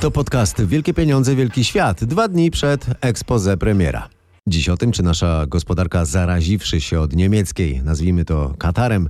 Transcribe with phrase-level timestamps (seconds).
[0.00, 2.04] To podcast Wielkie Pieniądze, Wielki Świat.
[2.04, 4.08] Dwa dni przed expose premiera.
[4.46, 9.08] Dziś o tym, czy nasza gospodarka zaraziwszy się od niemieckiej, nazwijmy to Katarem,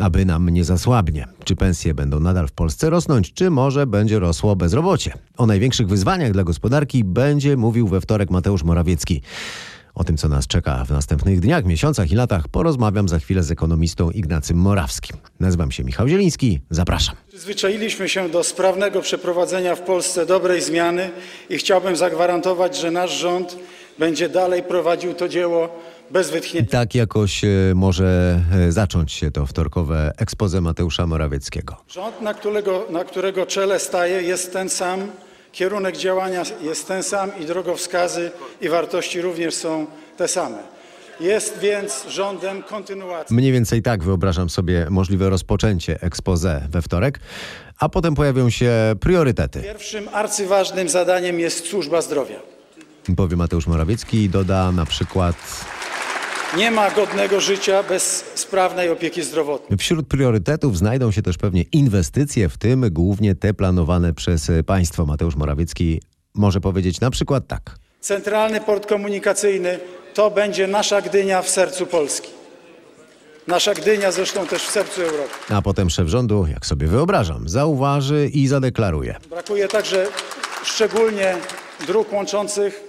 [0.00, 1.26] aby nam nie zasłabnie.
[1.44, 5.12] Czy pensje będą nadal w Polsce rosnąć, czy może będzie rosło bezrobocie?
[5.36, 9.22] O największych wyzwaniach dla gospodarki będzie mówił we wtorek Mateusz Morawiecki.
[9.96, 13.50] O tym, co nas czeka w następnych dniach, miesiącach i latach, porozmawiam za chwilę z
[13.50, 15.16] ekonomistą Ignacym Morawskim.
[15.40, 17.16] Nazywam się Michał Zieliński, zapraszam.
[17.28, 21.10] Przyzwyczailiśmy się do sprawnego przeprowadzenia w Polsce dobrej zmiany
[21.50, 23.56] i chciałbym zagwarantować, że nasz rząd
[23.98, 25.68] będzie dalej prowadził to dzieło
[26.10, 26.66] bez wytchnienia.
[26.70, 31.76] Tak jakoś e, może e, zacząć się to wtorkowe expose Mateusza Morawieckiego.
[31.88, 35.00] Rząd, na którego, na którego czele staje, jest ten sam,
[35.56, 40.58] kierunek działania jest ten sam i drogowskazy i wartości również są te same.
[41.20, 43.36] Jest więc rządem kontynuacji.
[43.36, 47.20] Mniej więcej tak wyobrażam sobie możliwe rozpoczęcie expose we wtorek,
[47.78, 49.62] a potem pojawią się priorytety.
[49.62, 52.36] Pierwszym arcyważnym zadaniem jest służba zdrowia.
[53.16, 55.36] Powie Mateusz Morawiecki i doda na przykład
[56.56, 59.78] Nie ma godnego życia bez sprawnej opieki zdrowotnej.
[59.78, 65.06] Wśród priorytetów znajdą się też pewnie inwestycje, w tym głównie te planowane przez państwo.
[65.06, 66.02] Mateusz Morawiecki
[66.34, 67.78] może powiedzieć na przykład tak.
[68.00, 69.78] Centralny port komunikacyjny
[70.14, 72.28] to będzie nasza Gdynia w sercu Polski.
[73.46, 75.34] Nasza Gdynia zresztą też w sercu Europy.
[75.48, 79.16] A potem szef rządu, jak sobie wyobrażam, zauważy i zadeklaruje.
[79.30, 80.06] Brakuje także
[80.64, 81.36] szczególnie
[81.86, 82.80] dróg łączących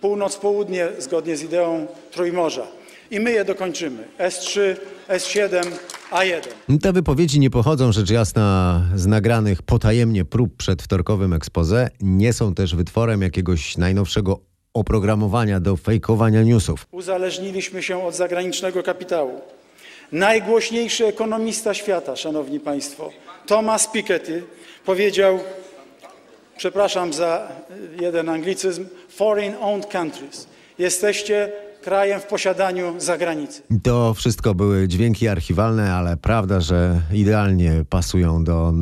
[0.00, 2.77] północ-południe zgodnie z ideą Trójmorza.
[3.10, 4.04] I my je dokończymy.
[4.18, 4.76] S3,
[5.08, 5.62] S7,
[6.10, 6.78] A1.
[6.82, 12.54] Te wypowiedzi nie pochodzą rzecz jasna z nagranych potajemnie prób przed wtorkowym expose, nie są
[12.54, 14.40] też wytworem jakiegoś najnowszego
[14.74, 16.86] oprogramowania do fejkowania newsów.
[16.90, 19.40] Uzależniliśmy się od zagranicznego kapitału.
[20.12, 23.10] Najgłośniejszy ekonomista świata, szanowni państwo,
[23.46, 24.42] Thomas Piketty,
[24.84, 25.38] powiedział,
[26.56, 27.48] przepraszam za
[28.00, 30.46] jeden anglicyzm, foreign owned countries.
[30.78, 31.52] Jesteście
[31.82, 33.62] krajem w posiadaniu zagranicy.
[33.82, 38.72] To wszystko były dźwięki archiwalne, ale prawda, że idealnie pasują do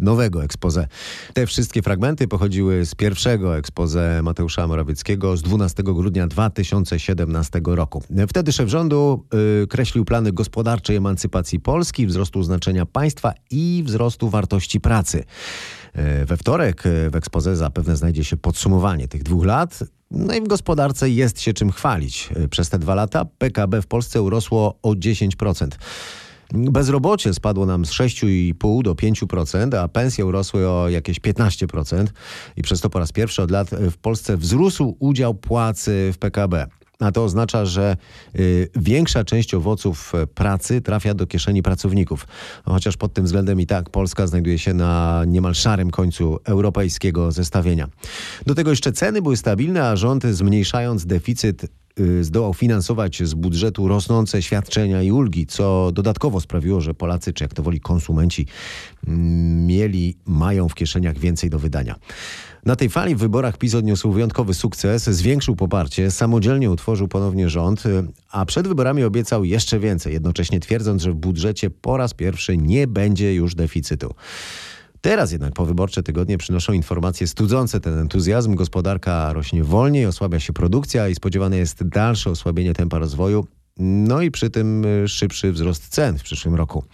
[0.00, 0.88] nowego expose.
[1.34, 8.02] Te wszystkie fragmenty pochodziły z pierwszego expose Mateusza Morawieckiego z 12 grudnia 2017 roku.
[8.28, 9.24] Wtedy szef rządu
[9.62, 15.24] y, kreślił plany gospodarczej emancypacji Polski, wzrostu znaczenia państwa i wzrostu wartości pracy.
[15.98, 19.78] Y, We wtorek y, w ekspoze zapewne znajdzie się podsumowanie tych dwóch lat.
[20.16, 22.28] No i w gospodarce jest się czym chwalić.
[22.50, 25.68] Przez te dwa lata PKB w Polsce urosło o 10%.
[26.52, 32.06] Bezrobocie spadło nam z 6,5 do 5%, a pensje urosły o jakieś 15%.
[32.56, 36.66] I przez to po raz pierwszy od lat w Polsce wzrósł udział płacy w PKB.
[37.04, 37.96] A to oznacza, że
[38.38, 42.26] y, większa część owoców pracy trafia do kieszeni pracowników.
[42.64, 47.88] Chociaż pod tym względem i tak Polska znajduje się na niemal szarym końcu europejskiego zestawienia.
[48.46, 51.66] Do tego jeszcze ceny były stabilne, a rząd zmniejszając deficyt
[52.00, 57.44] y, zdołał finansować z budżetu rosnące świadczenia i ulgi, co dodatkowo sprawiło, że Polacy, czy
[57.44, 58.46] jak to woli konsumenci,
[59.06, 61.94] mm, mieli, mają w kieszeniach więcej do wydania.
[62.66, 67.82] Na tej fali w wyborach PiS odniósł wyjątkowy sukces, zwiększył poparcie, samodzielnie utworzył ponownie rząd,
[68.30, 72.86] a przed wyborami obiecał jeszcze więcej, jednocześnie twierdząc, że w budżecie po raz pierwszy nie
[72.86, 74.14] będzie już deficytu.
[75.00, 78.54] Teraz jednak powyborcze tygodnie przynoszą informacje studzące ten entuzjazm.
[78.54, 83.46] Gospodarka rośnie wolniej, osłabia się produkcja i spodziewane jest dalsze osłabienie tempa rozwoju.
[83.78, 86.84] No i przy tym y, szybszy wzrost cen w przyszłym roku.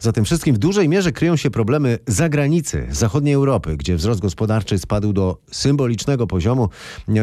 [0.00, 4.78] Za tym wszystkim w dużej mierze kryją się problemy zagranicy, zachodniej Europy, gdzie wzrost gospodarczy
[4.78, 6.68] spadł do symbolicznego poziomu.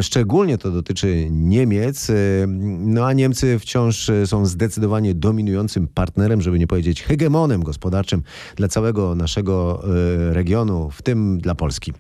[0.02, 2.46] Szczególnie to dotyczy Niemiec, y,
[2.80, 8.24] no a Niemcy wciąż y, są zdecydowanie dominującym partnerem, żeby nie powiedzieć hegemonem gospodarczym
[8.56, 9.84] dla całego naszego
[10.32, 11.94] regionu, w tym dla Polski.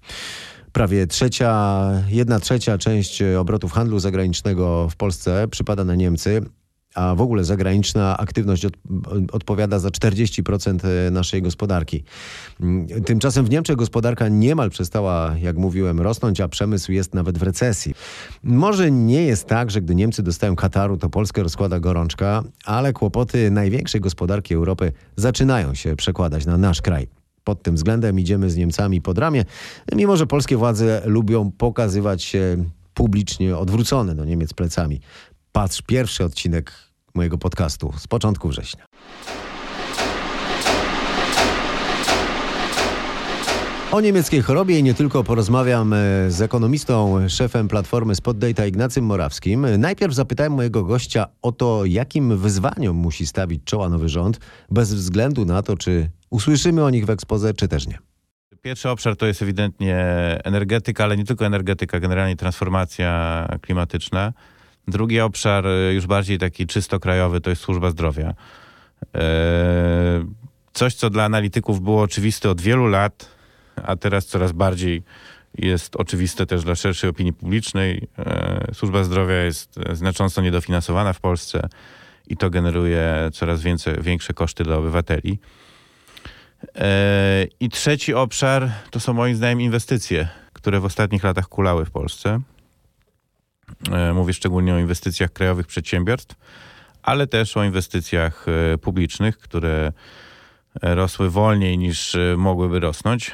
[0.71, 6.41] Prawie trzecia, jedna trzecia część obrotów handlu zagranicznego w Polsce przypada na Niemcy
[6.95, 8.73] a w ogóle zagraniczna aktywność od,
[9.31, 12.03] odpowiada za 40% naszej gospodarki.
[13.05, 17.93] Tymczasem w Niemczech gospodarka niemal przestała, jak mówiłem, rosnąć, a przemysł jest nawet w recesji.
[18.43, 23.51] Może nie jest tak, że gdy Niemcy dostają Kataru, to Polskę rozkłada gorączka, ale kłopoty
[23.51, 27.07] największej gospodarki Europy zaczynają się przekładać na nasz kraj.
[27.43, 29.45] Pod tym względem idziemy z Niemcami pod ramię,
[29.95, 32.63] mimo że polskie władze lubią pokazywać się
[32.93, 34.99] publicznie odwrócone do Niemiec plecami.
[35.51, 36.73] Patrz pierwszy odcinek
[37.13, 38.85] mojego podcastu z początku września.
[43.91, 45.97] O niemieckiej chorobie i nie tylko porozmawiam e,
[46.31, 49.67] z ekonomistą, szefem platformy Spot Data Ignacym Morawskim.
[49.77, 54.39] Najpierw zapytałem mojego gościa o to, jakim wyzwaniom musi stawić czoła nowy rząd,
[54.71, 57.99] bez względu na to, czy usłyszymy o nich w ekspoze, czy też nie.
[58.61, 59.97] Pierwszy obszar to jest ewidentnie
[60.43, 64.33] energetyka, ale nie tylko energetyka, generalnie transformacja klimatyczna.
[64.87, 68.33] Drugi obszar, y, już bardziej taki czysto krajowy, to jest służba zdrowia.
[69.15, 70.25] E,
[70.73, 73.29] coś, co dla analityków było oczywiste od wielu lat,
[73.83, 75.03] a teraz coraz bardziej
[75.57, 78.07] jest oczywiste też dla szerszej opinii publicznej.
[78.19, 81.69] E, służba zdrowia jest znacząco niedofinansowana w Polsce
[82.27, 85.39] i to generuje coraz więcej, większe koszty dla obywateli.
[87.59, 92.41] I trzeci obszar to są moim zdaniem inwestycje, które w ostatnich latach kulały w Polsce.
[93.91, 96.35] E, mówię szczególnie o inwestycjach krajowych przedsiębiorstw,
[97.03, 99.91] ale też o inwestycjach e, publicznych, które
[100.81, 103.31] rosły wolniej niż mogłyby rosnąć.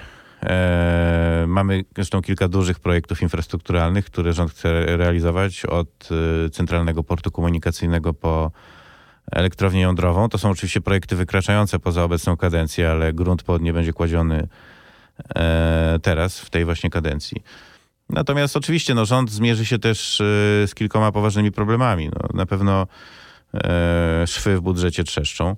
[1.47, 6.09] Mamy zresztą kilka dużych projektów infrastrukturalnych, które rząd chce realizować od
[6.51, 8.51] centralnego portu komunikacyjnego po
[9.31, 10.29] elektrownię jądrową.
[10.29, 14.47] To są oczywiście projekty wykraczające poza obecną kadencję, ale grunt pod nie będzie kładziony
[15.35, 17.43] e, teraz, w tej właśnie kadencji.
[18.09, 20.23] Natomiast oczywiście no, rząd zmierzy się też e,
[20.67, 22.09] z kilkoma poważnymi problemami.
[22.09, 22.87] No, na pewno
[23.53, 25.55] e, szwy w budżecie trzeszczą.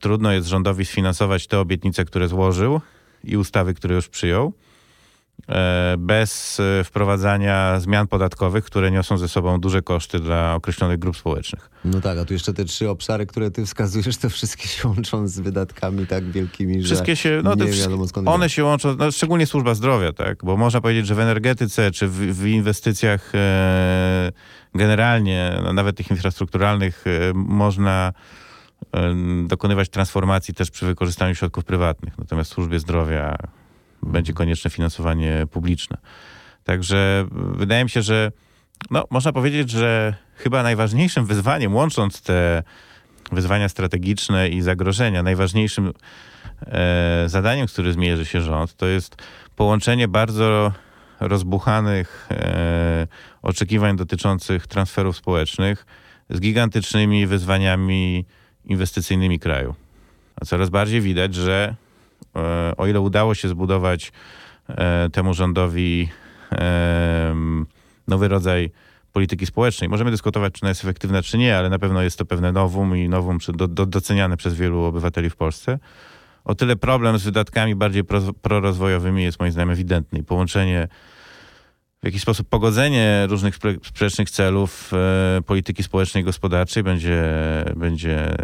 [0.00, 2.80] Trudno jest rządowi sfinansować te obietnice, które złożył
[3.24, 4.52] i ustawy, które już przyjął.
[5.48, 11.16] E, bez e, wprowadzania zmian podatkowych, które niosą ze sobą duże koszty dla określonych grup
[11.16, 11.70] społecznych.
[11.84, 15.28] No tak, a tu jeszcze te trzy obszary, które ty wskazujesz, to wszystkie się łączą
[15.28, 19.10] z wydatkami tak wielkimi, wszystkie że się, no, nie wiadomo skąd One się łączą, no,
[19.10, 24.32] szczególnie służba zdrowia, tak, bo można powiedzieć, że w energetyce czy w, w inwestycjach e,
[24.74, 28.12] generalnie, no, nawet tych infrastrukturalnych, e, można
[28.92, 29.14] e,
[29.46, 32.18] dokonywać transformacji też przy wykorzystaniu środków prywatnych.
[32.18, 33.36] Natomiast w służbie zdrowia
[34.02, 35.96] będzie konieczne finansowanie publiczne.
[36.64, 38.32] Także wydaje mi się, że
[38.90, 42.62] no, można powiedzieć, że chyba najważniejszym wyzwaniem, łącząc te
[43.32, 45.92] wyzwania strategiczne i zagrożenia, najważniejszym
[46.66, 49.16] e, zadaniem, z którym zmierzy się rząd, to jest
[49.56, 50.72] połączenie bardzo
[51.20, 53.06] rozbuchanych e,
[53.42, 55.86] oczekiwań dotyczących transferów społecznych
[56.30, 58.24] z gigantycznymi wyzwaniami
[58.64, 59.74] inwestycyjnymi kraju.
[60.40, 61.74] A coraz bardziej widać, że
[62.76, 64.12] o ile udało się zbudować
[64.68, 66.08] e, temu rządowi
[68.08, 68.70] nowy rodzaj
[69.12, 69.90] polityki społecznej.
[69.90, 72.96] Możemy dyskutować, czy ona jest efektywna, czy nie, ale na pewno jest to pewne nowum
[72.96, 75.78] i nowum do, do, doceniane przez wielu obywateli w Polsce.
[76.44, 80.22] O tyle problem z wydatkami bardziej pro, prorozwojowymi jest moim zdaniem ewidentny.
[80.22, 80.88] Połączenie,
[82.02, 87.24] w jakiś sposób pogodzenie różnych sprzecznych celów e, polityki społecznej i gospodarczej będzie,
[87.76, 88.36] będzie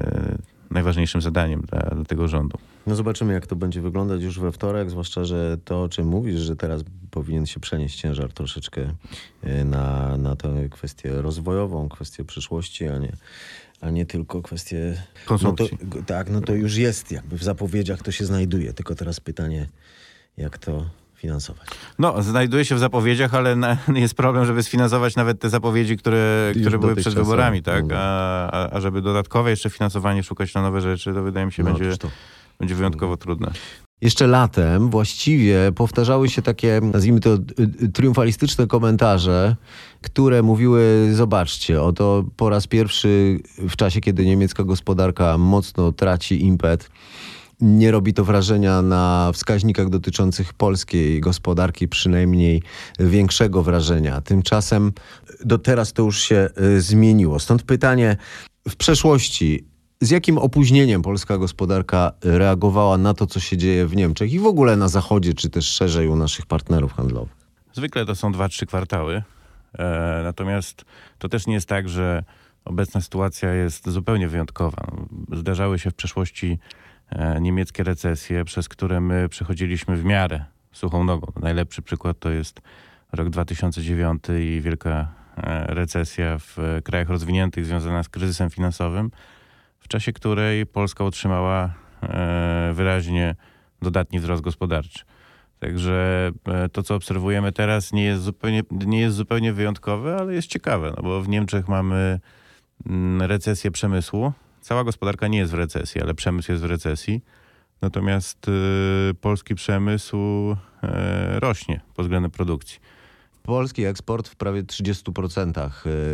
[0.71, 2.59] najważniejszym zadaniem dla, dla, tego rządu.
[2.87, 6.41] No zobaczymy, jak to będzie wyglądać już we wtorek, zwłaszcza, że to, o czym mówisz,
[6.41, 8.95] że teraz powinien się przenieść ciężar troszeczkę
[9.43, 13.13] e, na, na tę kwestię rozwojową, kwestię przyszłości, a nie,
[13.81, 15.03] a nie tylko kwestię...
[15.27, 15.79] Konsumpcji.
[15.83, 19.21] No to, tak, no to już jest jakby w zapowiedziach to się znajduje, tylko teraz
[19.21, 19.69] pytanie,
[20.37, 21.69] jak to finansować.
[21.99, 26.53] No, znajduje się w zapowiedziach, ale na, jest problem, żeby sfinansować nawet te zapowiedzi, które,
[26.61, 27.85] które były przed wyborami, tak?
[27.95, 31.73] A, a, żeby dodatkowe jeszcze finansowanie szukać na nowe rzeczy, to wydaje mi się, no,
[31.73, 32.09] będzie, to...
[32.59, 33.53] będzie wyjątkowo trudne.
[34.01, 37.39] Jeszcze latem właściwie powtarzały się takie, nazwijmy to,
[37.95, 39.57] triumfalistyczne komentarze,
[40.03, 46.91] które mówiły: Zobaczcie, oto po raz pierwszy w czasie, kiedy niemiecka gospodarka mocno traci impet,
[47.61, 52.63] nie robi to wrażenia na wskaźnikach dotyczących polskiej gospodarki, przynajmniej
[52.99, 54.21] większego wrażenia.
[54.21, 54.93] Tymczasem
[55.45, 57.39] do teraz to już się y, zmieniło.
[57.39, 58.17] Stąd pytanie
[58.69, 59.74] w przeszłości.
[60.05, 64.47] Z jakim opóźnieniem polska gospodarka reagowała na to, co się dzieje w Niemczech i w
[64.47, 67.33] ogóle na Zachodzie, czy też szerzej u naszych partnerów handlowych?
[67.73, 69.23] Zwykle to są dwa, trzy kwartały.
[69.79, 70.85] E, natomiast
[71.19, 72.25] to też nie jest tak, że
[72.65, 74.87] obecna sytuacja jest zupełnie wyjątkowa.
[75.33, 76.59] Zdarzały się w przeszłości
[77.11, 81.33] E, niemieckie recesje, przez które my przechodziliśmy w miarę suchą nogą.
[81.41, 82.61] Najlepszy przykład to jest
[83.13, 89.11] rok 2009 i wielka e, recesja w krajach rozwiniętych związana z kryzysem finansowym,
[89.85, 93.37] w czasie której Polska otrzymała e, wyraźnie
[93.83, 95.05] dodatni wzrost gospodarczy.
[95.61, 96.31] Także
[96.73, 101.03] to, co obserwujemy teraz, nie jest zupełnie, nie jest zupełnie wyjątkowe, ale jest ciekawe, no
[101.03, 102.21] bo w Niemczech mamy
[102.87, 104.33] mm, recesję przemysłu,
[104.65, 107.25] Cała gospodarka nie jest w recesji, ale przemysł jest w recesji.
[107.81, 110.57] Natomiast y, polski przemysł y,
[111.41, 112.81] rośnie pod względem produkcji.
[113.47, 115.71] Polski eksport w prawie 30%.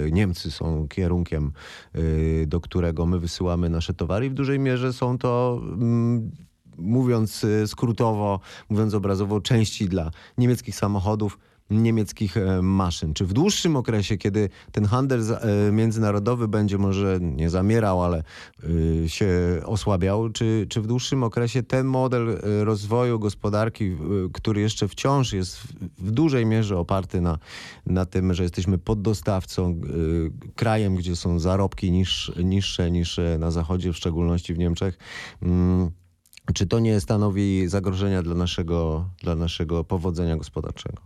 [0.07, 1.53] Y, Niemcy są kierunkiem,
[1.97, 6.31] y, do którego my wysyłamy nasze towary i w dużej mierze są to mm,
[6.79, 11.39] mówiąc y, skrótowo, mówiąc obrazowo, części dla niemieckich samochodów,
[11.71, 13.15] niemieckich e, maszyn.
[13.15, 18.23] Czy w dłuższym okresie, kiedy ten handel e, międzynarodowy będzie może nie zamierał, ale
[18.65, 19.29] y, się
[19.65, 23.97] osłabiał, czy, czy w dłuższym okresie ten model e, rozwoju gospodarki,
[24.33, 25.59] który jeszcze wciąż jest
[25.99, 27.39] w, dużej mierze oparty na,
[27.87, 29.81] na tym, że jesteśmy poddostawcą,
[30.55, 34.99] krajem, gdzie są zarobki niż, niższe niż e, na zachodzie, w szczególności w Niemczech,
[35.43, 35.91] mm,
[36.55, 41.03] czy to nie stanowi zagrożenia dla naszego, dla naszego powodzenia gospodarczego?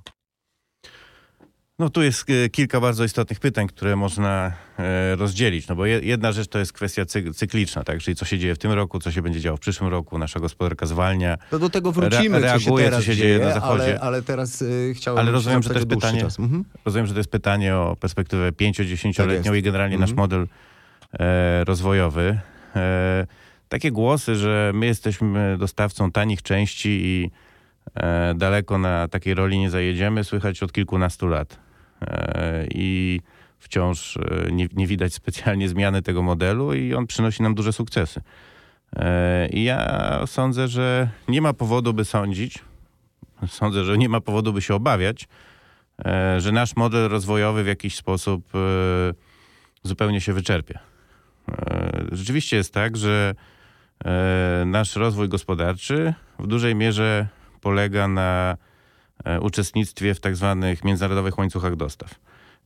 [1.78, 5.68] No tu jest e, kilka bardzo istotnych pytań, które można e, rozdzielić.
[5.68, 7.98] No bo je, jedna rzecz to jest kwestia cy, cykliczna, tak?
[7.98, 10.40] Czyli co się dzieje w tym roku, co się będzie działo w przyszłym roku, nasza
[10.40, 11.38] gospodarka zwalnia.
[11.50, 13.84] To do tego wrócimy, Re- co się reaguje, co się dzieje na dzieje, Zachodzie.
[13.84, 15.18] ale, ale teraz y, chciałem...
[15.18, 16.24] Ale rozumiem, że to jest pytanie-.
[16.38, 16.64] Mhm.
[16.84, 20.24] Rozumiem, że to jest pytanie o perspektywę 5-10-letnią Tak i generalnie nasz Mhm.
[20.30, 20.46] model
[21.20, 22.40] e, rozwojowy.
[22.76, 23.26] E,
[23.68, 27.30] takie głosy, że my jesteśmy dostawcą tanich części i
[27.94, 31.63] e, daleko na takiej roli nie zajedziemy, słychać od kilkunastu lat.
[32.06, 33.20] E, I
[33.58, 38.20] wciąż e, nie, nie widać specjalnie zmiany tego modelu i on przynosi nam duże sukcesy.
[38.96, 42.58] E, I ja sądzę, że nie ma powodu, by sądzić,
[43.48, 45.28] sądzę, że nie ma powodu, by się obawiać,
[46.38, 48.44] że nasz model rozwojowy w jakiś sposób
[49.82, 50.78] zupełnie się wyczerpie.
[52.12, 53.34] Rzeczywiście jest tak, że
[54.66, 57.26] nasz rozwój gospodarczy w dużej mierze
[57.60, 58.56] polega na
[59.40, 62.14] uczestnictwie w tak zwanych międzynarodowych łańcuchach dostaw.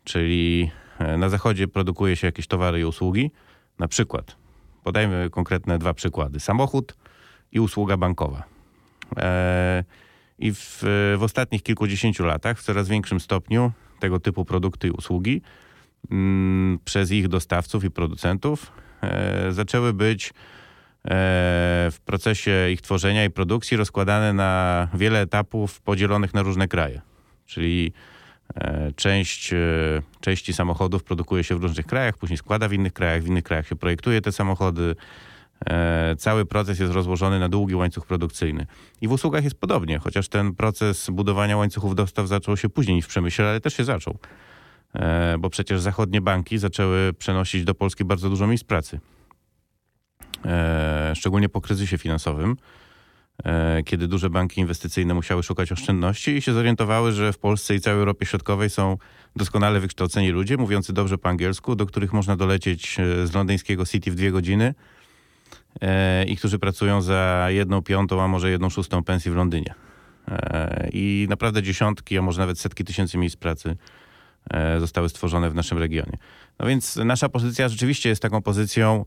[0.04, 3.30] Czyli e, na zachodzie produkuje się jakieś towary i usługi,
[3.78, 4.36] na przykład,
[4.84, 6.96] podajmy konkretne dwa przykłady, samochód
[7.52, 8.42] i usługa bankowa.
[9.16, 9.84] E,
[10.38, 10.82] I w,
[11.18, 15.42] w ostatnich kilkudziesięciu latach w coraz większym stopniu tego typu produkty i usługi
[16.10, 20.32] mm, przez ich dostawców i producentów e, zaczęły być e,
[21.90, 27.00] w procesie ich tworzenia i produkcji rozkładane na wiele etapów podzielonych na różne kraje.
[27.46, 27.92] Czyli
[28.54, 29.56] e, część, e,
[30.20, 33.68] części samochodów produkuje się w różnych krajach, później składa w innych krajach, w innych krajach
[33.68, 34.96] się projektuje te samochody.
[35.66, 38.66] E, Cały proces jest rozłożony na długi łańcuch produkcyjny.
[39.00, 43.04] I w usługach jest podobnie, chociaż ten proces budowania łańcuchów dostaw zaczął się później niż
[43.04, 44.18] w przemyśle, ale też się zaczął.
[44.94, 49.00] E, Bo przecież zachodnie banki zaczęły przenosić do Polski bardzo dużo miejsc pracy.
[50.44, 52.56] E, Szczególnie po kryzysie finansowym,
[53.44, 57.80] e, kiedy duże banki inwestycyjne musiały szukać oszczędności i się zorientowały, że w Polsce i
[57.80, 58.98] całej Europie Środkowej są
[59.36, 64.10] doskonale wykształceni ludzie, mówiący dobrze po angielsku, do których można dolecieć e, z londyńskiego City
[64.10, 64.74] w dwie godziny
[66.26, 69.74] i którzy pracują za jedną piątą, a może jedną szóstą pensji w Londynie.
[70.92, 73.76] I naprawdę dziesiątki, a może nawet setki tysięcy miejsc pracy
[74.78, 76.18] zostały stworzone w naszym regionie.
[76.58, 79.04] No więc nasza pozycja rzeczywiście jest taką pozycją,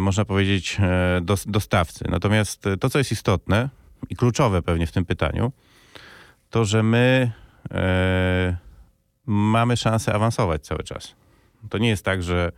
[0.00, 2.04] można powiedzieć, e, dos, dostawcy.
[2.08, 3.68] Natomiast to, co jest istotne
[4.10, 5.52] i kluczowe pewnie w tym pytaniu,
[6.50, 7.32] to, że my
[7.70, 8.56] e,
[9.26, 11.14] mamy szansę awansować cały czas.
[11.70, 12.52] To nie jest tak, że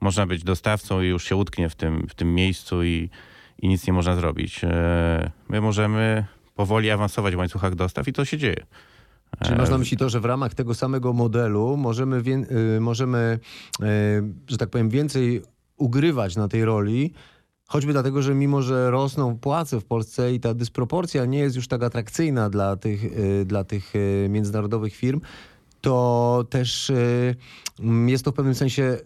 [0.00, 3.10] można być dostawcą i już się utknie w tym, w tym miejscu i,
[3.58, 4.64] i nic nie można zrobić.
[4.64, 8.66] E, My możemy powoli awansować w łańcuchach dostaw i to się dzieje.
[9.44, 12.22] Czyli masz na myśli to, że w ramach tego samego modelu możemy,
[12.76, 13.38] y, możemy
[13.82, 13.86] y,
[14.48, 15.42] że tak powiem, więcej
[15.80, 17.12] ugrywać na tej roli,
[17.70, 21.68] choćby dlatego, że mimo, że rosną płace w Polsce i ta dysproporcja nie jest już
[21.68, 25.20] tak atrakcyjna dla tych, y, dla tych y, międzynarodowych firm,
[25.80, 27.36] to też y,
[28.06, 28.98] jest to w pewnym sensie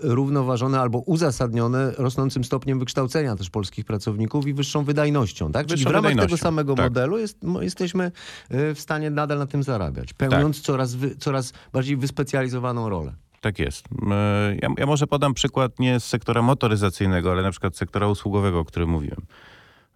[0.00, 5.52] równoważone albo uzasadnione rosnącym stopniem wykształcenia też polskich pracowników i wyższą wydajnością.
[5.52, 5.66] Tak?
[5.66, 6.84] Czyli Wyższą w ramach tego samego tak.
[6.84, 8.12] modelu jest, jesteśmy
[8.50, 13.12] w stanie nadal na tym zarabiać, pełniąc coraz, wy, coraz bardziej wyspecjalizowaną rolę.
[13.40, 13.88] Tak jest.
[14.10, 18.58] E, Ja, ja może podam przykład nie z sektora motoryzacyjnego, ale na przykład sektora usługowego,
[18.58, 19.20] o którym mówiłem.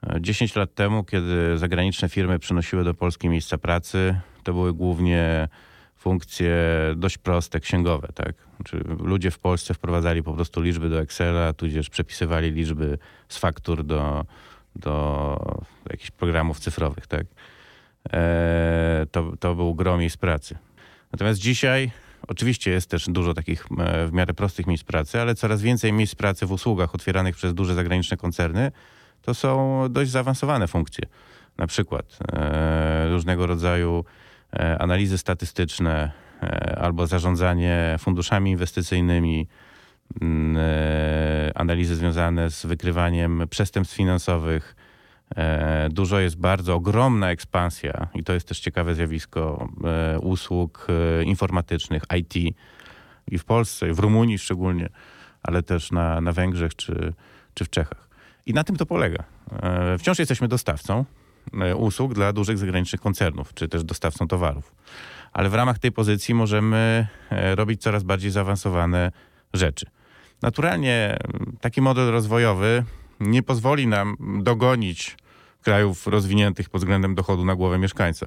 [0.07, 5.49] E, 10 lat temu, kiedy zagraniczne firmy przynosiły do Polski miejsca pracy, to były głównie
[5.97, 6.57] funkcje
[6.97, 8.09] dość proste, księgowe.
[8.15, 8.35] Tak?
[8.65, 12.99] Czy ludzie w Polsce wprowadzali po prostu liczby do Excela, tudzież przepisywali liczby
[13.29, 14.25] z faktur do,
[14.77, 15.37] do
[15.91, 17.07] jakichś programów cyfrowych.
[17.07, 17.27] Tak?
[18.13, 20.59] E, to, to był grom miejsc pracy.
[21.13, 21.91] Natomiast dzisiaj
[22.28, 26.14] oczywiście jest też dużo takich e, w miarę prostych miejsc pracy, ale coraz więcej miejsc
[26.14, 28.73] pracy w usługach otwieranych przez duże zagraniczne koncerny
[29.23, 31.04] to są dość zaawansowane funkcje.
[31.59, 34.04] Na przykład e, różnego rodzaju
[34.52, 36.11] e, analizy statystyczne
[36.76, 39.49] albo zarządzanie funduszami inwestycyjnymi,
[40.21, 40.57] mm,
[41.54, 44.76] analizy związane z wykrywaniem przestępstw finansowych,
[45.91, 52.03] Dużo jest bardzo ogromna ekspansja, i to jest też ciekawe zjawisko e, usług e, informatycznych,
[52.19, 52.57] IT
[53.31, 54.88] i w Polsce, i w Rumunii szczególnie,
[55.43, 57.12] ale też na, na Węgrzech czy,
[57.55, 58.09] czy w Czechach.
[58.47, 59.25] I na tym to polega.
[59.62, 61.05] E, Wciąż jesteśmy dostawcą,
[61.61, 64.75] e, usług dla dużych zagranicznych koncernów, czy też dostawcą towarów.
[65.33, 69.12] Ale w ramach tej pozycji możemy e, robić coraz bardziej zaawansowane
[69.55, 69.87] rzeczy.
[70.43, 71.17] Naturalnie
[71.61, 72.85] taki model rozwojowy
[73.21, 75.17] nie pozwoli nam dogonić
[75.64, 78.26] krajów rozwiniętych pod względem dochodu na głowę mieszkańca.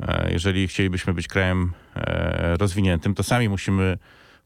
[0.00, 3.98] E, jeżeli chcielibyśmy być krajem e, rozwiniętym, to sami musimy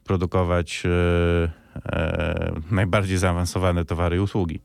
[0.05, 1.49] produkować e,
[2.71, 4.61] najbardziej zaawansowane towary i usługi.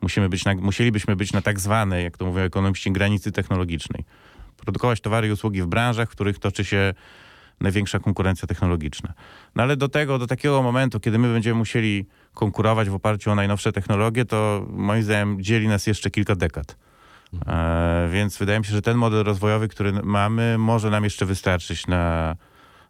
[0.00, 4.04] Musimy być na, musielibyśmy być na tak zwanej, jak to mówią ekonomiści, granicy technologicznej.
[4.56, 6.94] Produkować towary i usługi w branżach, w których toczy się
[7.60, 9.12] największa konkurencja technologiczna.
[9.54, 13.34] No ale do tego, do takiego momentu, kiedy my będziemy musieli konkurować w oparciu o
[13.34, 16.76] najnowsze technologie, to moim zdaniem dzieli nas jeszcze kilka dekad.
[17.46, 21.86] E, więc wydaje mi się, że ten model rozwojowy, który mamy, może nam jeszcze wystarczyć
[21.86, 22.36] na,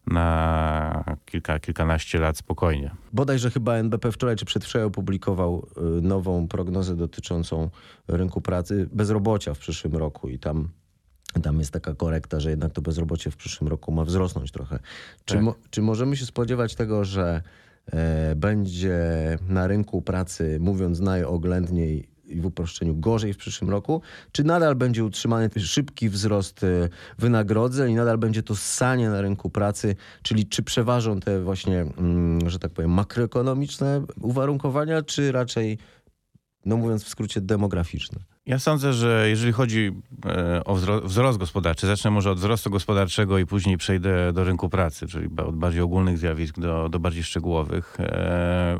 [0.06, 2.90] na kilka, kilkanaście lat spokojnie.
[3.12, 5.66] Bodajże chyba NBP wczoraj czy przedwczoraj opublikował
[5.98, 7.70] y, nową prognozę dotyczącą
[8.08, 10.68] rynku pracy, bezrobocia w przyszłym roku i tam
[11.42, 14.78] tam jest taka korekta, że jednak to bezrobocie w przyszłym roku ma wzrosnąć trochę.
[15.24, 15.42] Czy, Tak.
[15.42, 17.42] mo, czy możemy się spodziewać tego, że
[17.92, 18.98] e, będzie
[19.48, 24.02] na rynku pracy, mówiąc najoględniej i w uproszczeniu, gorzej w przyszłym roku?
[24.32, 29.50] Czy nadal będzie utrzymany szybki wzrost e, wynagrodzeń i nadal będzie to ssanie na rynku
[29.50, 29.96] pracy?
[30.22, 35.78] Czyli czy przeważą te właśnie, mm, że tak powiem, makroekonomiczne uwarunkowania, czy raczej,
[36.64, 38.18] no mówiąc w skrócie, demograficzne?
[38.48, 39.92] Ja sądzę, że jeżeli chodzi
[40.26, 44.68] e, o wzro- wzrost gospodarczy, zacznę może od wzrostu gospodarczego i później przejdę do rynku
[44.68, 47.96] pracy, czyli od bardziej ogólnych zjawisk do, do bardziej szczegółowych.
[48.00, 48.78] E,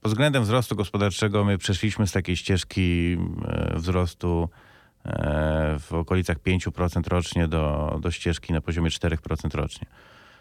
[0.00, 4.48] Pod względem wzrostu gospodarczego my przeszliśmy z takiej ścieżki e, wzrostu
[5.78, 9.86] w okolicach 5% rocznie do, do ścieżki na poziomie 4% rocznie.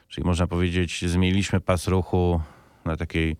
[0.08, 2.41] Czyli można powiedzieć, zmieniliśmy pas ruchu
[2.86, 3.38] na takiej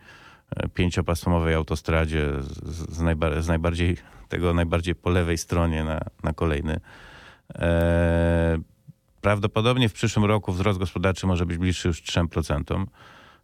[0.74, 3.98] pięciopasmowej autostradzie z, z, najba- z najbardziej
[4.30, 6.80] tego najbardziej po lewej stronie na, na kolejny.
[7.56, 8.58] E,
[9.22, 12.86] prawdopodobnie w przyszłym roku wzrost gospodarczy może być bliższy już 3%,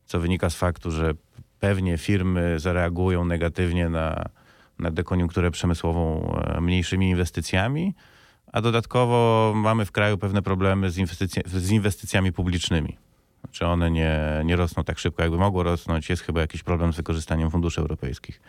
[0.06, 1.14] co wynika z faktu, że
[1.60, 4.26] pewnie firmy zareagują negatywnie na,
[4.80, 7.96] na dekoniunkturę przemysłową e, mniejszymi inwestycjami,
[8.54, 12.98] a dodatkowo mamy w kraju pewne problemy z, inwestycja, z inwestycjami publicznymi.
[13.43, 16.10] Znaczy one nie, nie rosną tak szybko, jakby mogło rosnąć.
[16.10, 18.41] Jest chyba jakiś problem z wykorzystaniem funduszy europejskich.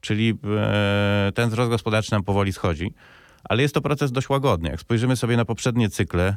[0.00, 2.92] Czyli e, ten wzrost gospodarczy nam powoli schodzi,
[3.44, 4.68] ale jest to proces dość łagodny.
[4.70, 6.36] Jak spojrzymy sobie na poprzednie cykle,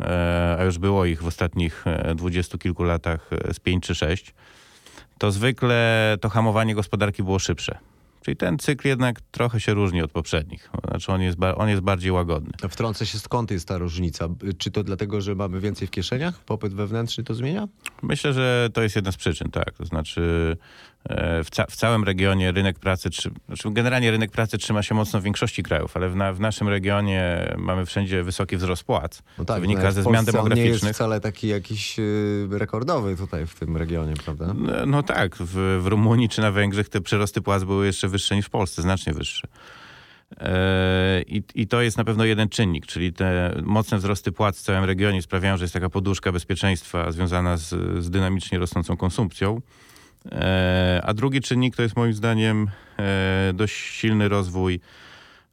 [0.00, 4.34] e, a już było ich w ostatnich e, dwudziestu kilku latach z pięć czy sześć,
[5.18, 7.78] to zwykle to hamowanie gospodarki było szybsze.
[8.24, 10.70] Czyli ten cykl jednak trochę się różni od poprzednich.
[10.88, 12.52] Znaczy on jest, on jest bardziej łagodny.
[12.70, 14.28] Wtrącę się, skąd jest ta różnica?
[14.58, 16.38] Czy to dlatego, że mamy więcej w kieszeniach?
[16.44, 17.68] Popyt wewnętrzny to zmienia?
[18.02, 19.72] Myślę, że to jest jedna z przyczyn, tak.
[19.72, 20.56] To znaczy
[21.44, 25.20] w, ca- w całym regionie rynek pracy, trzy- znaczy generalnie rynek pracy trzyma się mocno
[25.20, 29.22] w większości krajów, ale w, na, w naszym regionie mamy wszędzie wysoki wzrost płac.
[29.38, 30.94] No tak, wynika nawet ze zmian on nie jest demograficznych.
[30.94, 34.54] wcale taki jakiś y, rekordowy tutaj w tym regionie, prawda?
[34.54, 38.36] No, no tak, w, w Rumunii czy na Węgrzech te przyrosty płac były jeszcze wyższe
[38.36, 39.48] niż w Polsce, znacznie wyższe.
[40.40, 44.62] E, I, I to jest na pewno jeden czynnik, czyli te mocne wzrosty płac w
[44.62, 47.68] całym regionie sprawiają, że jest taka poduszka bezpieczeństwa związana z,
[48.04, 49.60] z dynamicznie rosnącą konsumpcją.
[50.32, 54.80] E, A drugi czynnik to jest moim zdaniem e, dość silny rozwój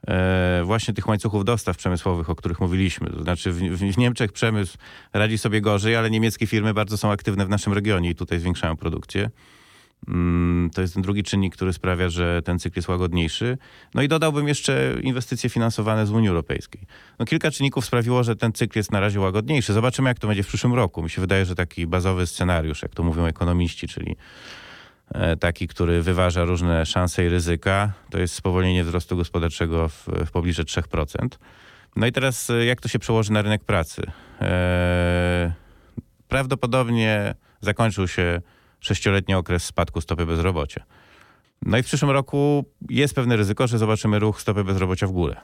[0.08, 3.10] e, właśnie tych łańcuchów dostaw przemysłowych, o których mówiliśmy.
[3.10, 4.78] To znaczy w, w, Niemczech przemysł
[5.14, 8.78] radzi sobie gorzej, ale niemieckie firmy bardzo są aktywne w naszym regionie i tutaj zwiększają
[8.78, 9.30] produkcję.
[10.08, 13.58] Mm, To jest ten drugi czynnik, który sprawia, że ten cykl jest łagodniejszy.
[13.94, 16.82] No i dodałbym jeszcze inwestycje finansowane z Unii Europejskiej.
[17.20, 19.74] No kilka czynników sprawiło, że ten cykl jest na razie łagodniejszy.
[19.74, 21.04] Zobaczymy, jak to będzie w przyszłym roku.
[21.04, 24.16] Mi się wydaje, że taki bazowy scenariusz, jak to mówią ekonomiści, czyli
[25.40, 30.64] taki, który wyważa różne szanse i ryzyka, to jest spowolnienie wzrostu gospodarczego w, w pobliże
[30.64, 31.28] 3%.
[31.96, 34.02] No i teraz e, jak to się przełoży na rynek pracy?
[34.42, 35.54] E,
[36.28, 38.42] prawdopodobnie zakończył się
[38.80, 40.84] sześcioletni okres spadku stopy bezrobocia.
[41.62, 45.36] No i w przyszłym roku jest pewne ryzyko, że zobaczymy ruch stopy bezrobocia w górę.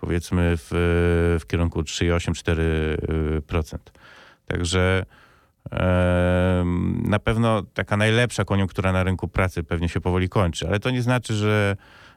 [0.00, 0.68] Powiedzmy w,
[1.40, 3.78] w kierunku 3,8-4%.
[4.46, 5.04] Także
[7.04, 11.02] na pewno taka najlepsza koniunktura na rynku pracy pewnie się powoli kończy, ale to nie
[11.02, 11.76] znaczy, że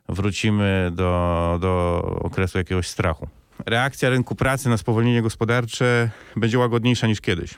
[0.09, 3.27] wrócimy do, do okresu jakiegoś strachu.
[3.65, 7.53] Reakcja rynku pracy na spowolnienie gospodarcze będzie łagodniejsza niż kiedyś.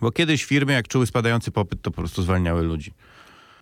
[0.00, 2.92] Bo kiedyś firmy, jak czuły spadający popyt, to po prostu zwalniały ludzi.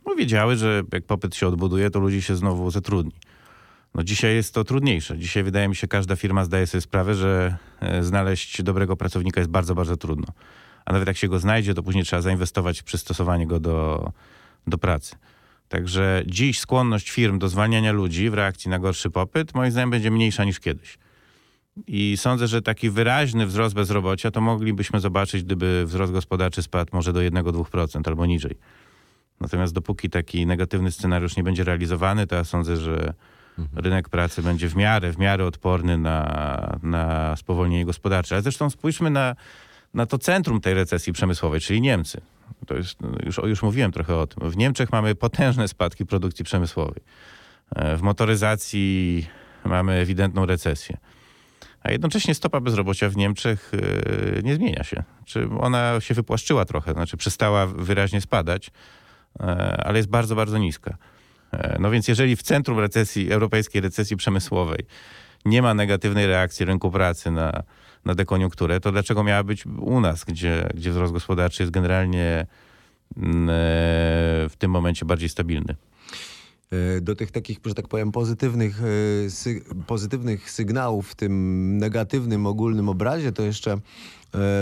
[0.05, 3.13] Bo wiedziały, że jak popyt się odbuduje, to ludzi się znowu zatrudni.
[3.95, 5.19] No dzisiaj jest to trudniejsze.
[5.19, 9.51] Dzisiaj wydaje mi się, każda firma zdaje sobie sprawę, że e, znaleźć dobrego pracownika jest
[9.51, 10.27] bardzo, bardzo trudno.
[10.85, 14.13] A nawet jak się go znajdzie, to później trzeba zainwestować w przystosowanie go do,
[14.67, 15.17] do pracy.
[15.69, 20.11] Także dziś skłonność firm do zwalniania ludzi w reakcji na gorszy popyt, moim zdaniem, będzie
[20.11, 20.99] mniejsza niż kiedyś.
[21.87, 27.13] I sądzę, że taki wyraźny wzrost bezrobocia to moglibyśmy zobaczyć, gdyby wzrost gospodarczy spadł może
[27.13, 28.57] do 1-2% albo niżej.
[29.41, 33.15] Natomiast dopóki taki negatywny scenariusz nie będzie realizowany, to ja sądzę, że
[33.75, 38.35] rynek pracy będzie w miarę, w miarę odporny na, na spowolnienie gospodarcze.
[38.35, 39.35] Ale zresztą spójrzmy na,
[39.95, 42.21] na to centrum tej recesji przemysłowej, czyli Niemcy.
[42.67, 44.51] To jest, no, już, już mówiłem trochę o tym.
[44.51, 47.03] W Niemczech mamy potężne spadki produkcji przemysłowej.
[47.77, 49.27] E, W motoryzacji
[49.65, 50.97] mamy ewidentną recesję.
[51.83, 53.73] A jednocześnie stopa bezrobocia w Niemczech
[54.39, 55.03] e, nie zmienia się.
[55.25, 58.71] Czy ona się wypłaszczyła trochę, znaczy przestała wyraźnie spadać,
[59.41, 59.45] e,
[59.87, 60.97] ale jest bardzo, bardzo niska.
[61.79, 64.87] No więc jeżeli w centrum recesji, europejskiej recesji przemysłowej
[65.45, 67.63] nie ma negatywnej reakcji rynku pracy na,
[68.05, 72.47] na dekoniunkturę, to dlaczego miała być u nas, gdzie, gdzie wzrost gospodarczy jest generalnie
[73.17, 73.53] mm, e,
[74.49, 75.77] w tym momencie bardziej stabilny?
[76.71, 78.81] E, do tych takich, że tak powiem, pozytywnych,
[79.27, 83.79] e, sy pozytywnych sygnałów w tym negatywnym, ogólnym obrazie, to jeszcze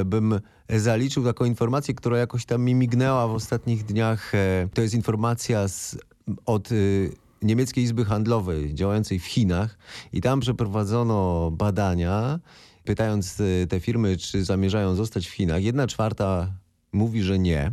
[0.04, 4.32] bym zaliczył taką informację, która jakoś tam mi mignęła w ostatnich dniach.
[4.74, 5.98] To jest informacja z,
[6.46, 6.68] od
[7.42, 9.78] Niemieckiej Izby Handlowej działającej w Chinach
[10.12, 12.40] i tam przeprowadzono badania,
[12.84, 15.62] pytając e, te firmy, czy zamierzają zostać w Chinach.
[15.62, 16.52] Jedna czwarta
[16.92, 17.72] mówi, że nie.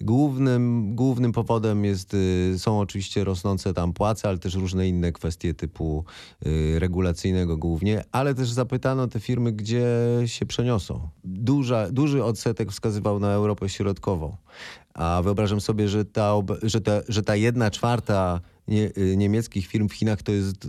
[0.00, 5.54] Głównym, głównym powodem jest, y, są oczywiście rosnące tam płace, ale też różne inne kwestie
[5.54, 6.04] typu
[6.46, 9.86] y, regulacyjnego głównie, ale też zapytano te firmy, gdzie
[10.26, 11.08] się przeniosą.
[11.24, 14.36] Duża, duży odsetek wskazywał na Europę Środkową,
[14.94, 19.88] a wyobrażam sobie, że ta, że ta, że ta jedna czwarta nie, y, niemieckich firm
[19.88, 20.68] w Chinach to jest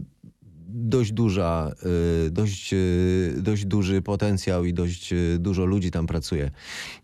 [0.74, 1.72] dość duża,
[2.28, 6.52] y, dość, y, dość duży potencjał i dość y, dużo ludzi tam pracuje.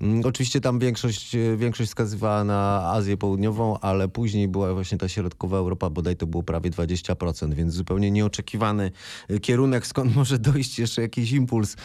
[0.01, 5.57] Mm, Oczywiście tam większość, większość wskazywała na Azję Południową, ale później była właśnie ta środkowa
[5.57, 8.91] Europa, bodaj to było prawie 20%, więc zupełnie nieoczekiwany
[9.41, 11.75] kierunek, skąd może dojść jeszcze jakiś impuls,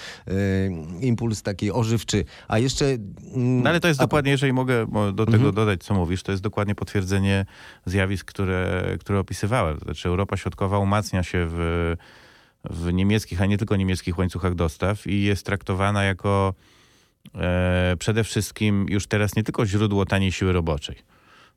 [1.01, 2.25] impuls taki ożywczy.
[2.49, 2.85] A jeszcze...
[2.87, 6.23] mm, No ale to jest a- dokładnie, jeżeli mogę mo- do tego dodać, co mówisz,
[6.23, 7.47] to jest dokładnie potwierdzenie
[7.87, 9.79] zjawisk, które, które opisywałem.
[9.79, 11.72] To znaczy Europa Środkowa umacnia się w,
[12.65, 16.55] w niemieckich, a nie tylko niemieckich łańcuchach dostaw i jest traktowana jako
[17.35, 20.97] e, przede wszystkim już teraz nie tylko źródło taniej siły roboczej.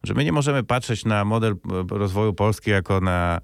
[0.04, 1.52] Że my nie możemy patrzeć na model
[1.92, 3.42] e, rozwoju Polski jako na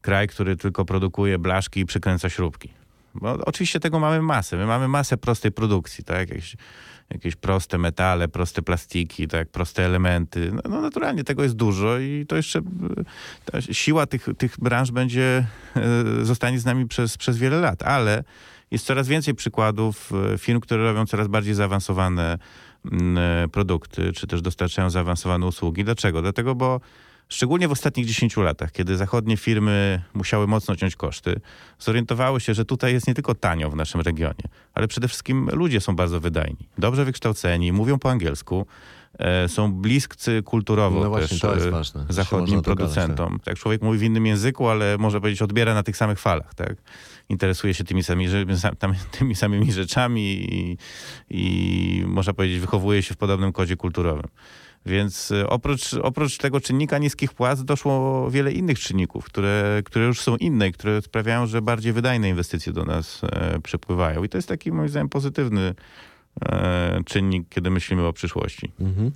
[0.00, 2.72] kraj, który tylko produkuje blaszki i przykręca śrubki.
[3.14, 4.56] Bo oczywiście tego mamy masę.
[4.56, 6.28] My mamy masę prostej produkcji, tak?
[6.28, 6.56] Jakieś,
[7.12, 9.48] jakieś proste metale, proste plastiki, tak?
[9.48, 10.52] proste elementy.
[10.52, 12.60] No, no naturalnie tego jest dużo i to jeszcze
[13.54, 15.46] e, siła tych, tych branż będzie,
[15.76, 18.24] e, zostanie z nami przez, przez wiele lat, ale
[18.70, 22.38] jest coraz więcej przykładów e, firm, które robią coraz bardziej zaawansowane
[23.52, 25.84] produkty, czy też dostarczają zaawansowane usługi.
[25.84, 26.22] Dlaczego?
[26.22, 26.80] Dlatego, bo
[27.28, 31.40] szczególnie w ostatnich 10 latach, kiedy zachodnie firmy musiały mocno ciąć koszty,
[31.78, 35.80] zorientowały się, że tutaj jest nie tylko tanio w naszym regionie, ale przede wszystkim ludzie
[35.80, 38.66] są bardzo wydajni, dobrze wykształceni, mówią po angielsku,
[39.18, 43.38] e, są bliscy kulturowo No właśnie, też to jest e, ważne, zachodnim dogadać, producentom.
[43.44, 46.76] Tak, człowiek mówi w innym języku, ale może powiedzieć odbiera na tych samych falach, tak?
[47.28, 48.28] Interesuje się tymi samymi,
[49.18, 50.76] tymi samymi rzeczami i,
[51.30, 54.26] i można powiedzieć wychowuje się w podobnym kodzie kulturowym.
[54.86, 60.20] Więc e, oprócz, oprócz tego czynnika niskich płac doszło wiele innych czynników, które, które już
[60.20, 64.24] są inne i które sprawiają, że bardziej wydajne inwestycje do nas e, przepływają.
[64.24, 65.74] I to jest taki moim zdaniem pozytywny
[66.44, 68.72] e, czynnik, kiedy myślimy o przyszłości.
[68.80, 69.10] Mhm.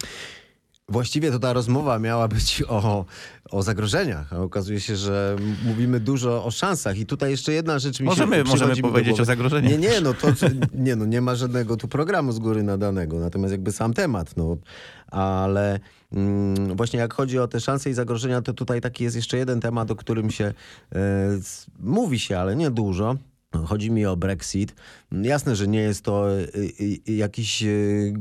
[0.90, 3.04] Właściwie to ta rozmowa miała być o,
[3.50, 6.98] o zagrożeniach, a okazuje się, że mówimy dużo o szansach.
[6.98, 9.72] I tutaj jeszcze jedna rzecz mi Możemy- się możemy powiedzieć o zagrożeniach.
[9.72, 10.28] Nie, nie, no to
[10.74, 14.56] nie, no nie ma żadnego tu programu z góry nadanego, natomiast jakby sam temat, no.
[15.10, 15.80] Ale
[16.12, 19.60] mm, właśnie jak chodzi o te szanse i zagrożenia, to tutaj taki jest jeszcze jeden
[19.60, 20.44] temat, o którym się
[20.94, 21.02] e,
[21.80, 23.16] mówi się, ale nie dużo.
[23.64, 24.74] Chodzi mi o Brexit.
[25.12, 26.48] Jasne, że nie jest to y,
[27.08, 28.12] y, jakiś y,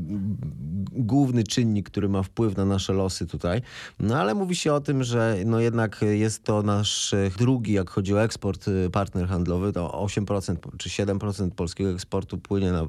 [0.92, 3.62] główny czynnik, który ma wpływ na nasze losy tutaj,
[4.00, 8.14] no ale mówi się o tym, że no jednak jest to nasz drugi, jak chodzi
[8.14, 12.86] o eksport, partner handlowy, to 8% czy 7% polskiego eksportu płynie na,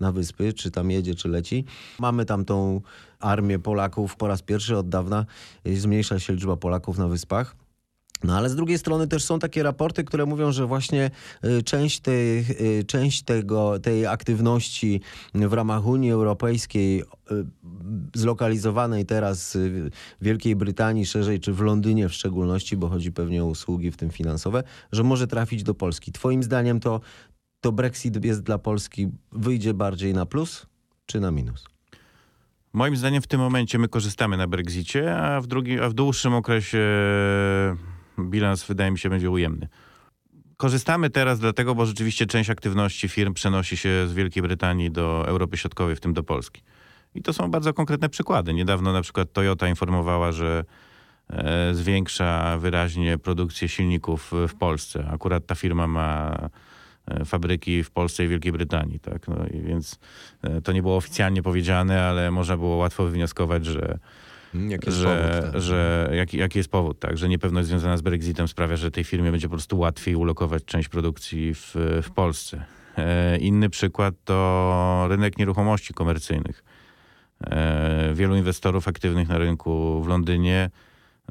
[0.00, 1.64] na wyspy, czy tam jedzie, czy leci.
[1.98, 2.80] Mamy tam tą
[3.20, 5.26] armię Polaków po raz pierwszy od dawna,
[5.64, 7.61] zmniejsza się liczba Polaków na wyspach.
[8.24, 11.10] No ale z drugiej strony też są takie raporty, które mówią, że właśnie
[11.44, 15.00] y, część, tej, y, część tego, tej aktywności
[15.34, 17.04] w ramach Unii Europejskiej, y,
[18.14, 23.46] zlokalizowanej teraz w Wielkiej Brytanii szerzej, czy w Londynie w szczególności, bo chodzi pewnie o
[23.46, 26.12] usługi, w tym finansowe, że może trafić do Polski.
[26.12, 27.00] Twoim zdaniem to,
[27.60, 30.66] to Brexit jest dla Polski, wyjdzie bardziej na plus
[31.06, 31.64] czy na minus?
[32.72, 36.34] Moim zdaniem w tym momencie my korzystamy na Brexicie, a w, drugi, a w dłuższym
[36.34, 36.78] okresie
[38.18, 39.68] bilans wydaje mi się będzie ujemny.
[40.56, 45.56] Korzystamy teraz dlatego, bo rzeczywiście część aktywności firm przenosi się z Wielkiej Brytanii do Europy
[45.56, 46.62] Środkowej, w tym do Polski.
[47.14, 48.54] I to są bardzo konkretne przykłady.
[48.54, 50.64] Niedawno na przykład Toyota informowała, że
[51.30, 55.08] e, zwiększa wyraźnie produkcję silników w Polsce.
[55.12, 56.36] Akurat ta firma ma
[57.06, 59.28] e, fabryki w Polsce i Wielkiej Brytanii, tak?
[59.28, 59.98] No i więc
[60.42, 63.98] e, to nie było oficjalnie powiedziane, ale można było łatwo wywnioskować, że
[64.54, 65.62] Jaki jest że, powód, tak?
[65.62, 67.18] że jaki, jaki jest powód, tak?
[67.18, 70.88] Że niepewność związana z Brexitem sprawia, że tej firmie będzie po prostu łatwiej ulokować część
[70.88, 72.64] produkcji w, w Polsce.
[72.98, 76.64] E, inny przykład to rynek nieruchomości komercyjnych.
[77.44, 80.70] E, wielu inwestorów aktywnych na rynku w Londynie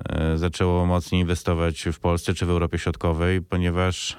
[0.10, 4.18] e, zaczęło mocniej inwestować w Polsce czy w Europie Środkowej, ponieważ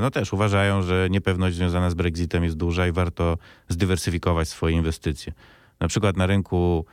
[0.00, 3.38] no też uważają, że niepewność związana z Brexitem jest duża i warto
[3.68, 5.32] zdywersyfikować swoje inwestycje.
[5.80, 6.86] Na przykład na rynku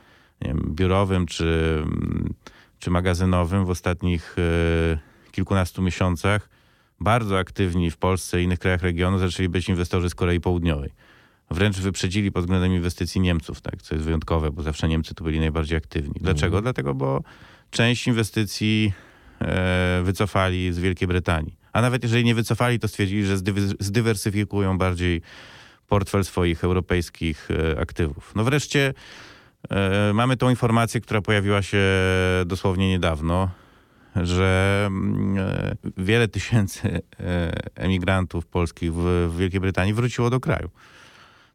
[0.48, 1.82] wiem, biurowym czy,
[2.78, 6.48] czy magazynowym w ostatnich e, kilkunastu miesiącach
[7.00, 10.90] bardzo aktywni w Polsce i innych krajach regionu zaczęli być inwestorzy z Korei Południowej.
[11.50, 15.40] Wręcz wyprzedzili pod względem inwestycji Niemców, tak, co jest wyjątkowe, bo zawsze Niemcy tu byli
[15.40, 16.14] najbardziej aktywni.
[16.20, 16.62] Dlaczego?
[16.62, 17.22] Dlatego, bo
[17.70, 18.92] część inwestycji
[19.40, 21.56] e, wycofali z Wielkiej Brytanii.
[21.72, 23.36] A nawet jeżeli nie wycofali, to stwierdzili, że
[23.80, 25.22] zdywersyfikują bardziej
[25.88, 28.32] portfel swoich europejskich e, aktywów.
[28.36, 28.94] No wreszcie
[30.14, 31.78] mamy tą informację, która pojawiła się
[32.46, 33.50] dosłownie niedawno,
[34.16, 40.70] że mm, e, wiele tysięcy e, emigrantów polskich w, Wielkiej Brytanii wróciło do kraju.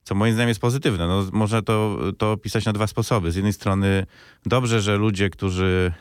[0.03, 1.07] Co moim zdaniem jest pozytywne.
[1.07, 3.31] No, można to, to opisać na dwa sposoby.
[3.31, 4.05] Z jednej strony
[4.45, 5.91] dobrze, że ludzie, którzy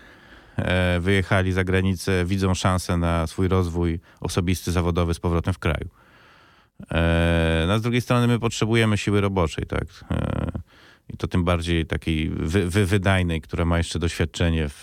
[0.56, 5.88] e, wyjechali za granicę, widzą szansę na swój rozwój osobisty, zawodowy z powrotem w kraju.
[6.90, 9.84] E, no, z drugiej strony my potrzebujemy siły roboczej, tak?
[11.08, 14.82] I to tym bardziej takiej wy, wy, wydajnej, która ma jeszcze doświadczenie w,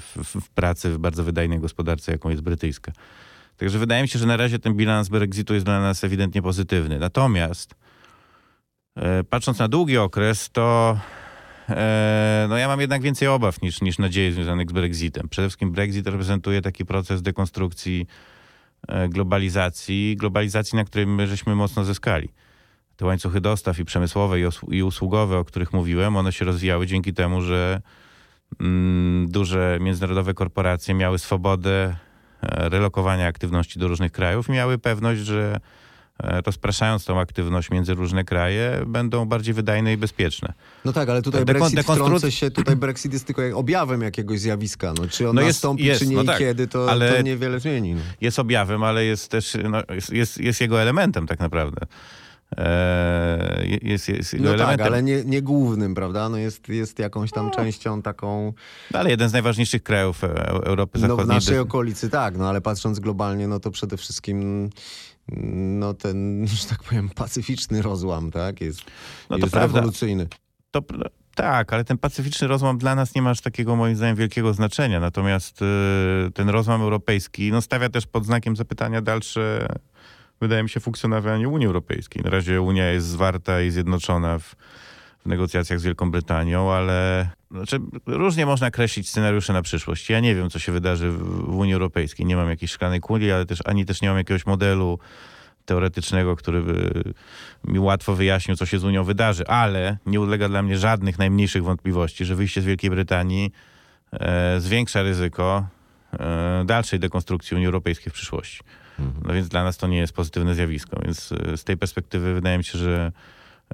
[0.00, 2.92] w, w pracy w bardzo wydajnej gospodarce, jaką jest brytyjska.
[3.56, 6.98] Także wydaje mi się, że na razie ten bilans Brexitu jest dla nas ewidentnie pozytywny.
[6.98, 7.74] Natomiast
[8.96, 10.98] e, patrząc na długi okres, to
[11.68, 15.28] e, no ja mam jednak więcej obaw niż, niż nadziei związanych z Brexitem.
[15.28, 18.06] Przede wszystkim Brexit reprezentuje taki proces dekonstrukcji
[18.88, 22.28] e, globalizacji, globalizacji, na której my żeśmy mocno zyskali.
[22.96, 24.36] Te łańcuchy dostaw i przemysłowe
[24.70, 27.80] i, usługowe, o których mówiłem, one się rozwijały dzięki temu, że
[28.60, 31.96] mm, duże międzynarodowe korporacje miały swobodę
[32.42, 35.60] e, relokowania aktywności do różnych krajów i miały pewność, że
[36.22, 40.52] e, rozpraszając tą aktywność między różne kraje, będą bardziej wydajne i bezpieczne.
[40.84, 44.92] No tak, ale tutaj Dekon- Brexit dekonstru- się, tutaj Brexit jest tylko objawem jakiegoś zjawiska.
[44.98, 47.22] No, czy on No jest- nastąpi, jest, czy nie no tak, kiedy, to, ale- to
[47.22, 47.94] niewiele zmieni.
[47.94, 48.00] No.
[48.20, 51.86] Jest objawem, ale jest też no, jest, jest, jest jego elementem tak naprawdę.
[52.58, 54.86] E, jest, jest jego No tak, elementem.
[54.86, 56.28] ale nie, nie głównym, prawda?
[56.28, 58.52] No jest, jest jakąś tam częścią taką,
[58.92, 61.34] No, ale jeden z najważniejszych krajów e, Europy no w Zachodniej.
[61.36, 64.70] naszej okolicy tak, no ale patrząc globalnie, no to przede wszystkim
[65.78, 68.60] no ten, że tak powiem, pacyficzny rozłam, tak?
[68.60, 68.80] Jest,
[69.30, 69.76] No to jest prawda.
[69.76, 70.28] rewolucyjny.
[70.70, 70.82] To,
[71.34, 75.00] tak, ale ten pacyficzny rozłam dla nas nie ma aż takiego moim zdaniem wielkiego znaczenia.
[75.00, 75.64] Natomiast y,
[76.34, 79.66] ten rozłam europejski no, stawia też pod znakiem zapytania dalsze,
[80.44, 82.22] wydaje mi się, funkcjonowanie Unii Europejskiej.
[82.22, 84.56] Na razie Unia jest zwarta i zjednoczona w,
[85.18, 90.10] w negocjacjach z Wielką Brytanią, ale znaczy, różnie można kreślić scenariusze na przyszłość.
[90.10, 92.26] Ja nie wiem, co się wydarzy w, Unii Europejskiej.
[92.26, 94.98] Nie mam jakiejś szklanej kuli, ale też ani też nie mam jakiegoś modelu
[95.64, 97.02] teoretycznego, który by
[97.64, 101.64] mi łatwo wyjaśnił, co się z Unią wydarzy, ale nie ulega dla mnie żadnych najmniejszych
[101.64, 103.52] wątpliwości, że wyjście z Wielkiej Brytanii
[104.12, 105.66] e, zwiększa ryzyko
[106.12, 108.60] e, dalszej dekonstrukcji Unii Europejskiej w przyszłości.
[108.98, 111.00] No więc dla nas to nie jest pozytywne zjawisko.
[111.04, 113.12] Więc e, z tej perspektywy wydaje mi się, że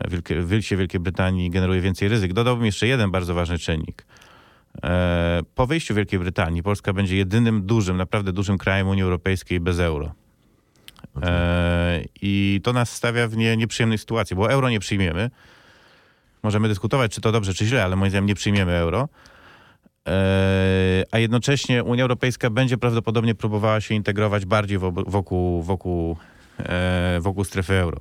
[0.09, 2.33] wielkie, wyjście Wielkiej Brytanii generuje więcej ryzyk.
[2.33, 4.07] Dodałbym jeszcze jeden bardzo ważny czynnik.
[4.85, 9.79] E, po wyjściu Wielkiej Brytanii Polska będzie jedynym dużym, naprawdę dużym krajem Unii Europejskiej bez
[9.79, 10.13] euro.
[11.23, 15.31] E, I to nas stawia w nie, nieprzyjemnej sytuacji, bo euro nie przyjmiemy.
[16.43, 19.09] Możemy dyskutować, czy to dobrze, czy źle, ale moim zdaniem nie przyjmiemy euro.
[20.09, 26.17] E, A jednocześnie Unia Europejska będzie prawdopodobnie próbowała się integrować bardziej wo- wokół, wokół,
[26.59, 28.01] e, wokół strefy euro.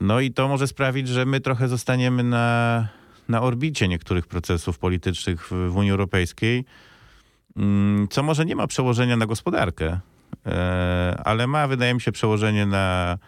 [0.00, 2.88] No i to może sprawić, że my trochę zostaniemy na,
[3.28, 6.64] na orbicie niektórych procesów politycznych w, w Unii Europejskiej,
[7.56, 10.00] mm, co może nie ma przełożenia na gospodarkę,
[10.46, 13.18] e, ale ma, wydaje mi się, przełożenie na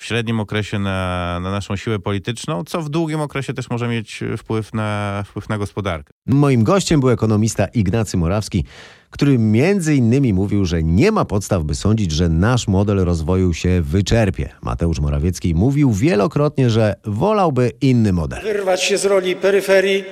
[0.00, 4.24] w średnim okresie na, na naszą siłę polityczną, co w długim okresie też może mieć
[4.38, 6.12] wpływ na, wpływ na gospodarkę.
[6.26, 8.64] Moim gościem był ekonomista Ignacy Morawski,
[9.10, 13.82] który między innymi mówił, że nie ma podstaw, by sądzić, że nasz model rozwoju się
[13.82, 14.48] wyczerpie.
[14.62, 18.42] Mateusz Morawiecki mówił wielokrotnie, że wolałby inny model.
[18.42, 20.04] Wyrwać się z roli peryferii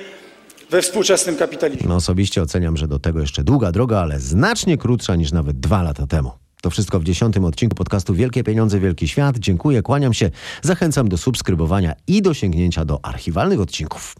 [0.69, 1.89] we współczesnym kapitalizmie.
[1.89, 5.83] No osobiście oceniam, że do tego jeszcze długa droga, ale znacznie krótsza niż nawet dwa
[5.83, 6.31] lata temu.
[6.61, 9.37] To wszystko w dziesiątym odcinku podcastu Wielkie Pieniądze, Wielki Świat.
[9.37, 14.15] Dziękuję, kłaniam się, zachęcam do subskrybowania i do sięgnięcia do archiwalnych odcinków.